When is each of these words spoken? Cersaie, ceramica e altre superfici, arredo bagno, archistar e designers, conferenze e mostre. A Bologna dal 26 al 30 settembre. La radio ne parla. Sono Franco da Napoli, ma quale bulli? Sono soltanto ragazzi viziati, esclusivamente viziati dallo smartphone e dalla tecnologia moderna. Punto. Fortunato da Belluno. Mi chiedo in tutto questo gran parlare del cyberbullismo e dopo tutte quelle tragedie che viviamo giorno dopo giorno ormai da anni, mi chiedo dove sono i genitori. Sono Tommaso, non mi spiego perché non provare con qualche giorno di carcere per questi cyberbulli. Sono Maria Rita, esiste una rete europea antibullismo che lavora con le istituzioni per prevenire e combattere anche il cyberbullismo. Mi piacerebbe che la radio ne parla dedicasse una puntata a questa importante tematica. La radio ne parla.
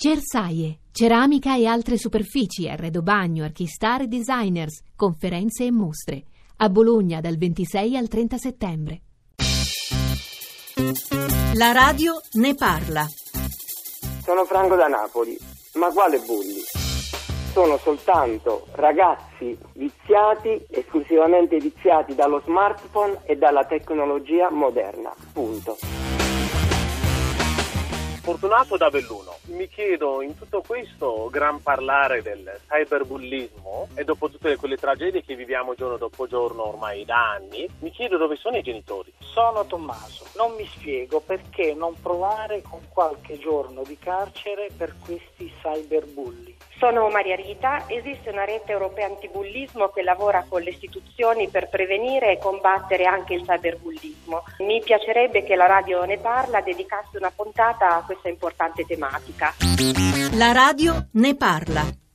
Cersaie, 0.00 0.78
ceramica 0.92 1.56
e 1.56 1.66
altre 1.66 1.98
superfici, 1.98 2.68
arredo 2.68 3.02
bagno, 3.02 3.42
archistar 3.42 4.02
e 4.02 4.06
designers, 4.06 4.80
conferenze 4.94 5.64
e 5.64 5.72
mostre. 5.72 6.22
A 6.58 6.68
Bologna 6.68 7.20
dal 7.20 7.36
26 7.36 7.96
al 7.96 8.06
30 8.06 8.36
settembre. 8.36 9.00
La 11.54 11.72
radio 11.72 12.12
ne 12.34 12.54
parla. 12.54 13.06
Sono 14.22 14.44
Franco 14.44 14.76
da 14.76 14.86
Napoli, 14.86 15.36
ma 15.74 15.88
quale 15.88 16.20
bulli? 16.20 16.62
Sono 17.50 17.76
soltanto 17.78 18.68
ragazzi 18.74 19.58
viziati, 19.72 20.64
esclusivamente 20.70 21.56
viziati 21.56 22.14
dallo 22.14 22.40
smartphone 22.44 23.22
e 23.24 23.34
dalla 23.34 23.64
tecnologia 23.64 24.48
moderna. 24.48 25.12
Punto. 25.32 25.76
Fortunato 28.38 28.76
da 28.76 28.88
Belluno. 28.88 29.36
Mi 29.46 29.66
chiedo 29.66 30.22
in 30.22 30.38
tutto 30.38 30.62
questo 30.64 31.28
gran 31.28 31.60
parlare 31.60 32.22
del 32.22 32.48
cyberbullismo 32.68 33.88
e 33.96 34.04
dopo 34.04 34.30
tutte 34.30 34.54
quelle 34.54 34.76
tragedie 34.76 35.24
che 35.24 35.34
viviamo 35.34 35.74
giorno 35.74 35.96
dopo 35.96 36.28
giorno 36.28 36.68
ormai 36.68 37.04
da 37.04 37.32
anni, 37.32 37.68
mi 37.80 37.90
chiedo 37.90 38.16
dove 38.16 38.36
sono 38.36 38.56
i 38.56 38.62
genitori. 38.62 39.12
Sono 39.18 39.66
Tommaso, 39.66 40.24
non 40.36 40.54
mi 40.54 40.64
spiego 40.68 41.18
perché 41.18 41.74
non 41.74 42.00
provare 42.00 42.62
con 42.62 42.78
qualche 42.88 43.38
giorno 43.38 43.82
di 43.82 43.98
carcere 43.98 44.68
per 44.76 44.94
questi 45.04 45.52
cyberbulli. 45.60 46.56
Sono 46.78 47.08
Maria 47.08 47.34
Rita, 47.34 47.88
esiste 47.88 48.30
una 48.30 48.44
rete 48.44 48.70
europea 48.70 49.06
antibullismo 49.06 49.88
che 49.88 50.02
lavora 50.02 50.44
con 50.48 50.62
le 50.62 50.70
istituzioni 50.70 51.48
per 51.48 51.68
prevenire 51.68 52.30
e 52.30 52.38
combattere 52.38 53.04
anche 53.04 53.34
il 53.34 53.42
cyberbullismo. 53.42 54.44
Mi 54.60 54.80
piacerebbe 54.80 55.42
che 55.42 55.56
la 55.56 55.66
radio 55.66 56.04
ne 56.04 56.18
parla 56.18 56.60
dedicasse 56.60 57.16
una 57.16 57.32
puntata 57.34 57.96
a 57.96 58.02
questa 58.04 58.28
importante 58.28 58.84
tematica. 58.86 59.54
La 60.36 60.52
radio 60.52 61.08
ne 61.14 61.34
parla. 61.34 62.07